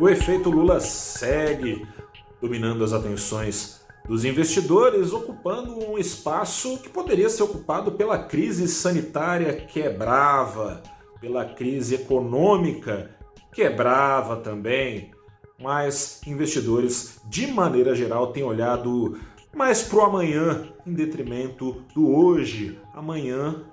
[0.00, 1.86] O efeito Lula segue
[2.40, 9.52] dominando as atenções dos investidores, ocupando um espaço que poderia ser ocupado pela crise sanitária
[9.54, 10.82] quebrava,
[11.20, 13.10] pela crise econômica
[13.52, 15.10] quebrava também.
[15.60, 19.20] Mas investidores, de maneira geral, têm olhado
[19.54, 22.80] mais para o amanhã em detrimento do hoje.
[22.94, 23.66] Amanhã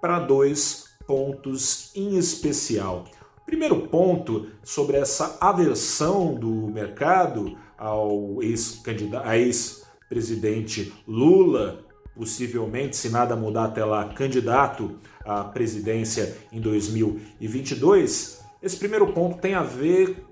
[0.00, 3.04] para dois pontos em especial.
[3.46, 13.84] Primeiro ponto sobre essa aversão do mercado ao ex-presidente Lula, possivelmente, se nada mudar até
[13.84, 18.42] lá, candidato à presidência em 2022.
[18.62, 20.24] Esse primeiro ponto tem a ver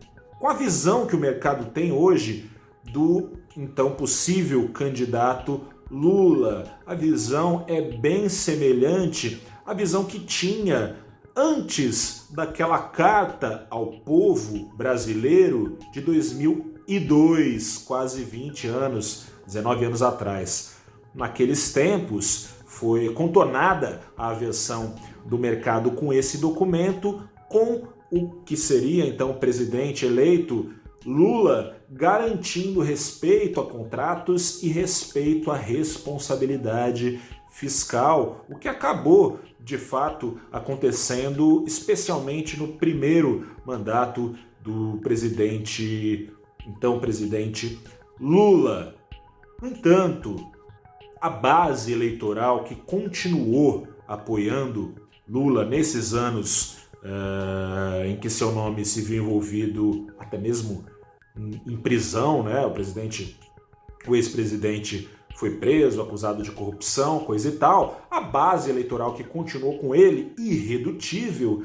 [0.42, 2.50] com a visão que o mercado tem hoje
[2.92, 6.80] do então possível candidato Lula.
[6.84, 10.96] A visão é bem semelhante à visão que tinha
[11.36, 20.74] antes daquela carta ao povo brasileiro de 2002, quase 20 anos, 19 anos atrás.
[21.14, 29.06] Naqueles tempos foi contornada a aversão do mercado com esse documento, com o que seria
[29.06, 30.70] então o presidente eleito
[31.04, 37.18] Lula garantindo respeito a contratos e respeito à responsabilidade
[37.50, 46.32] fiscal, o que acabou de fato acontecendo, especialmente no primeiro mandato do presidente,
[46.66, 47.80] então presidente
[48.20, 48.94] Lula.
[49.60, 50.36] No entanto,
[51.20, 54.94] a base eleitoral que continuou apoiando
[55.28, 60.84] Lula nesses anos uh, em que seu nome se viu envolvido até mesmo
[61.36, 62.64] em, em prisão, né?
[62.64, 63.38] O presidente,
[64.06, 68.02] o ex-presidente foi preso, acusado de corrupção, coisa e tal.
[68.10, 71.64] A base eleitoral que continuou com ele, irredutível,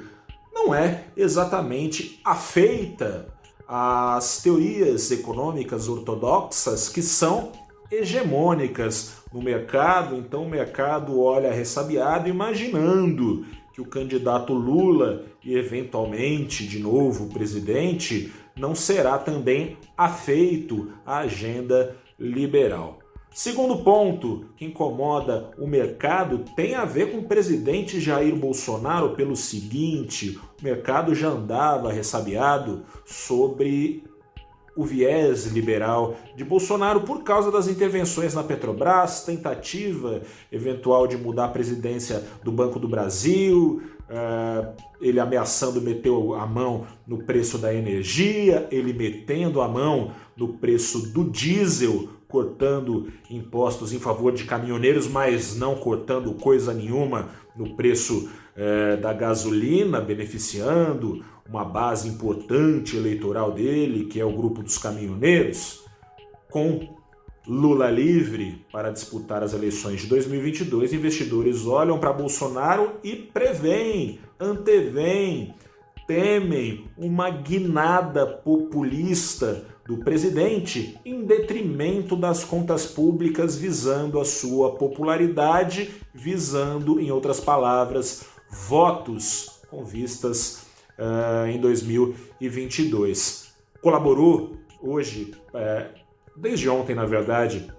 [0.53, 3.27] não é exatamente afeita
[3.67, 7.51] às teorias econômicas ortodoxas que são
[7.91, 13.45] hegemônicas no mercado, então o mercado olha ressabiado imaginando
[13.77, 21.95] que o candidato Lula e eventualmente de novo presidente não será também afeito à agenda
[22.19, 22.97] liberal.
[23.29, 29.35] Segundo ponto que incomoda o mercado tem a ver com o presidente Jair Bolsonaro pelo
[29.35, 34.03] seguinte: o mercado já andava ressabiado sobre
[34.77, 40.21] o viés liberal de Bolsonaro por causa das intervenções na Petrobras, tentativa
[40.51, 46.85] eventual de mudar a presidência do Banco do Brasil, uh, ele ameaçando meter a mão
[47.05, 53.99] no preço da energia, ele metendo a mão no preço do diesel, cortando impostos em
[53.99, 61.63] favor de caminhoneiros, mas não cortando coisa nenhuma no preço uh, da gasolina, beneficiando uma
[61.63, 65.85] base importante eleitoral dele, que é o grupo dos caminhoneiros,
[66.49, 66.97] com
[67.47, 75.55] Lula livre para disputar as eleições de 2022, investidores olham para Bolsonaro e preveem, anteveem,
[76.05, 85.89] temem uma guinada populista do presidente em detrimento das contas públicas, visando a sua popularidade,
[86.13, 90.65] visando, em outras palavras, votos com vistas
[90.97, 93.53] uh, em 2022.
[93.81, 95.93] Colaborou hoje, uh,
[96.35, 97.71] desde ontem na verdade,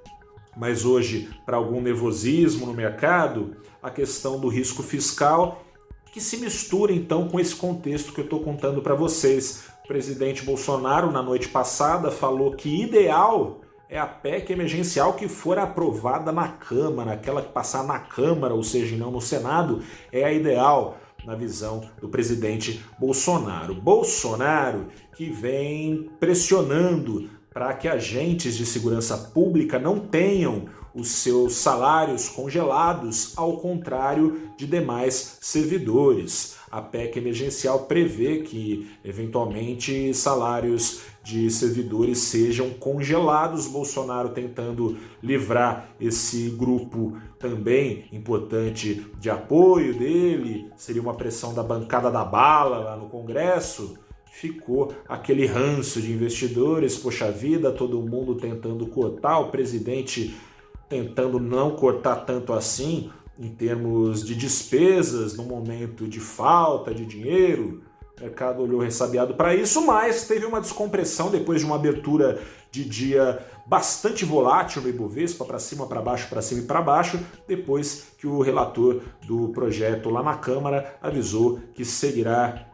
[0.57, 5.65] mas hoje para algum nervosismo no mercado, a questão do risco fiscal
[6.13, 9.65] que se mistura então com esse contexto que eu estou contando para vocês.
[9.85, 15.59] O presidente Bolsonaro, na noite passada, falou que ideal é a PEC emergencial que for
[15.59, 19.83] aprovada na Câmara, aquela que passar na Câmara, ou seja, não no Senado,
[20.13, 23.75] é a ideal na visão do presidente Bolsonaro.
[23.75, 32.29] Bolsonaro que vem pressionando para que agentes de segurança pública não tenham os seus salários
[32.29, 36.57] congelados, ao contrário de demais servidores.
[36.71, 43.69] A PEC emergencial prevê que, eventualmente, salários de servidores sejam congelados.
[43.69, 52.11] Bolsonaro tentando livrar esse grupo também importante de apoio dele, seria uma pressão da bancada
[52.11, 53.99] da bala lá no Congresso
[54.31, 60.37] ficou aquele ranço de investidores, poxa vida, todo mundo tentando cortar, o presidente
[60.89, 67.83] tentando não cortar tanto assim em termos de despesas no momento de falta de dinheiro.
[68.19, 72.85] O mercado olhou ressabiado para isso, mas teve uma descompressão depois de uma abertura de
[72.85, 78.09] dia bastante volátil no Ibovespa, para cima, para baixo, para cima e para baixo, depois
[78.19, 82.67] que o relator do projeto lá na Câmara avisou que seguirá,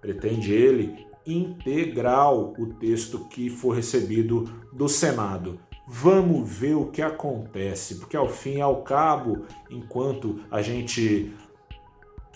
[0.00, 5.58] pretende ele, integral o texto que for recebido do Senado.
[5.86, 11.34] Vamos ver o que acontece, porque ao fim e ao cabo, enquanto a gente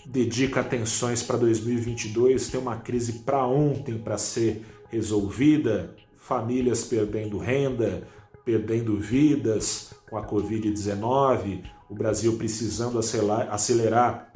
[0.05, 8.07] dedica atenções para 2022, tem uma crise para ontem para ser resolvida, famílias perdendo renda,
[8.43, 14.31] perdendo vidas com a Covid-19, o Brasil precisando acelerar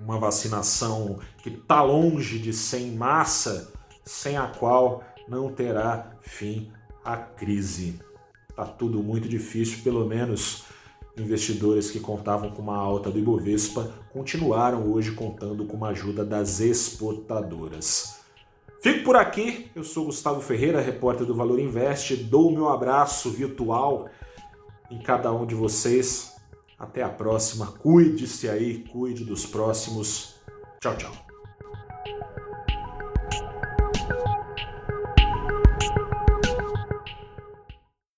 [0.00, 3.72] uma vacinação que está longe de ser em massa,
[4.04, 6.70] sem a qual não terá fim
[7.04, 8.00] a crise.
[8.48, 10.64] Está tudo muito difícil, pelo menos
[11.16, 16.60] investidores que contavam com uma alta do Ibovespa continuaram hoje contando com uma ajuda das
[16.60, 18.20] exportadoras.
[18.80, 24.10] Fico por aqui, eu sou Gustavo Ferreira, repórter do Valor Invest, dou meu abraço virtual
[24.90, 26.34] em cada um de vocês.
[26.78, 30.34] Até a próxima, cuide-se aí, cuide dos próximos.
[30.80, 31.23] Tchau, tchau.